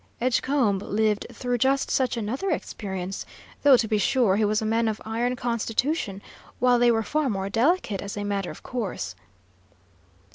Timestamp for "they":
6.79-6.89